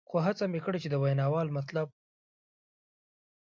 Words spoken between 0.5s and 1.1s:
مې کړې چې د